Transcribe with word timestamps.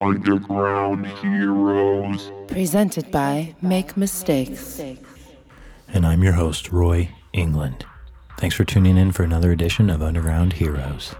Underground 0.00 1.08
Heroes. 1.08 2.30
Presented 2.46 3.10
by 3.10 3.56
Make 3.60 3.96
Mistakes. 3.96 4.80
And 5.88 6.06
I'm 6.06 6.22
your 6.22 6.34
host, 6.34 6.70
Roy 6.70 7.08
England. 7.32 7.84
Thanks 8.38 8.54
for 8.54 8.64
tuning 8.64 8.96
in 8.96 9.10
for 9.10 9.24
another 9.24 9.50
edition 9.50 9.90
of 9.90 10.00
Underground 10.00 10.52
Heroes. 10.52 11.16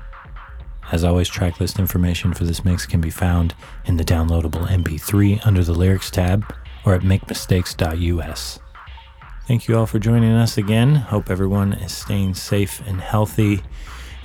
As 0.92 1.02
always, 1.02 1.28
tracklist 1.28 1.80
information 1.80 2.32
for 2.32 2.44
this 2.44 2.64
mix 2.64 2.86
can 2.86 3.00
be 3.00 3.10
found 3.10 3.56
in 3.84 3.96
the 3.96 4.04
downloadable 4.04 4.68
MP3 4.68 5.44
under 5.44 5.64
the 5.64 5.74
lyrics 5.74 6.08
tab 6.08 6.54
or 6.86 6.94
at 6.94 7.02
makemistakes.us. 7.02 8.60
Thank 9.48 9.66
you 9.66 9.76
all 9.76 9.86
for 9.86 9.98
joining 9.98 10.30
us 10.30 10.56
again. 10.56 10.94
Hope 10.94 11.30
everyone 11.30 11.72
is 11.72 11.90
staying 11.90 12.34
safe 12.34 12.80
and 12.86 13.00
healthy 13.00 13.60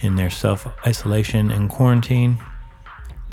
in 0.02 0.16
their 0.16 0.30
self 0.30 0.68
isolation 0.86 1.50
and 1.50 1.72
quarantine. 1.72 2.38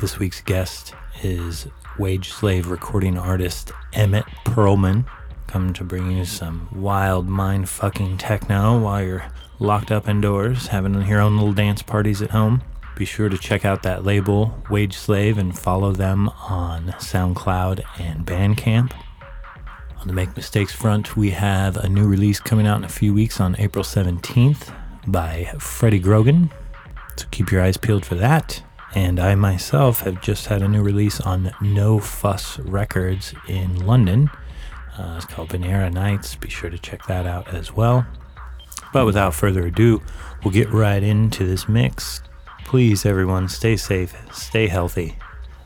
This 0.00 0.18
week's 0.18 0.40
guest 0.40 0.94
is 1.22 1.66
wage 1.98 2.30
slave 2.32 2.68
recording 2.68 3.18
artist 3.18 3.70
Emmett 3.92 4.24
Perlman. 4.46 5.04
Come 5.46 5.74
to 5.74 5.84
bring 5.84 6.10
you 6.10 6.24
some 6.24 6.68
wild 6.72 7.28
mind 7.28 7.68
fucking 7.68 8.16
techno 8.16 8.80
while 8.80 9.04
you're 9.04 9.26
locked 9.58 9.92
up 9.92 10.08
indoors, 10.08 10.68
having 10.68 11.06
your 11.06 11.20
own 11.20 11.36
little 11.36 11.52
dance 11.52 11.82
parties 11.82 12.22
at 12.22 12.30
home. 12.30 12.62
Be 12.96 13.04
sure 13.04 13.28
to 13.28 13.36
check 13.36 13.66
out 13.66 13.82
that 13.82 14.02
label, 14.02 14.62
Wage 14.70 14.96
Slave, 14.96 15.36
and 15.36 15.58
follow 15.58 15.92
them 15.92 16.30
on 16.30 16.94
SoundCloud 16.98 17.84
and 18.00 18.24
Bandcamp. 18.24 18.92
On 19.98 20.06
the 20.06 20.14
Make 20.14 20.34
Mistakes 20.34 20.72
front, 20.72 21.14
we 21.14 21.32
have 21.32 21.76
a 21.76 21.90
new 21.90 22.08
release 22.08 22.40
coming 22.40 22.66
out 22.66 22.78
in 22.78 22.84
a 22.84 22.88
few 22.88 23.12
weeks 23.12 23.38
on 23.38 23.54
April 23.58 23.84
17th 23.84 24.74
by 25.08 25.52
Freddie 25.58 25.98
Grogan. 25.98 26.50
So 27.16 27.26
keep 27.30 27.52
your 27.52 27.60
eyes 27.60 27.76
peeled 27.76 28.06
for 28.06 28.14
that. 28.14 28.62
And 28.94 29.20
I 29.20 29.34
myself 29.36 30.00
have 30.00 30.20
just 30.20 30.46
had 30.46 30.62
a 30.62 30.68
new 30.68 30.82
release 30.82 31.20
on 31.20 31.52
No 31.60 32.00
Fuss 32.00 32.58
Records 32.58 33.34
in 33.46 33.86
London. 33.86 34.30
Uh, 34.98 35.14
it's 35.16 35.26
called 35.26 35.50
Venera 35.50 35.92
Nights. 35.92 36.34
Be 36.34 36.50
sure 36.50 36.70
to 36.70 36.78
check 36.78 37.06
that 37.06 37.26
out 37.26 37.48
as 37.54 37.72
well. 37.72 38.06
But 38.92 39.06
without 39.06 39.34
further 39.34 39.66
ado, 39.66 40.02
we'll 40.44 40.52
get 40.52 40.70
right 40.72 41.02
into 41.02 41.46
this 41.46 41.68
mix. 41.68 42.22
Please, 42.64 43.06
everyone, 43.06 43.48
stay 43.48 43.76
safe, 43.76 44.14
stay 44.32 44.66
healthy. 44.66 45.16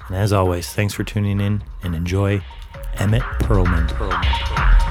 And 0.08 0.16
as 0.16 0.32
always, 0.32 0.68
thanks 0.72 0.92
for 0.92 1.04
tuning 1.04 1.40
in 1.40 1.62
and 1.82 1.94
enjoy 1.94 2.42
Emmett 2.98 3.22
Perlman. 3.40 3.88
Perlman. 3.88 4.83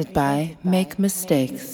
Presented 0.00 0.14
by 0.14 0.56
Make 0.64 0.98
Mistakes. 0.98 1.69